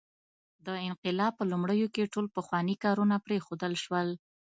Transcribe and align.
د 0.65 0.67
انقلاب 0.87 1.31
په 1.37 1.43
لومړیو 1.51 1.87
کې 1.95 2.11
ټول 2.13 2.25
پخواني 2.35 2.75
کارونه 2.83 3.15
پرېښودل 3.25 3.73
شول. 3.83 4.07